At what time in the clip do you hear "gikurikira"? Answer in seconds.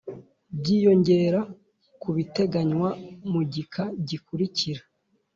4.07-4.81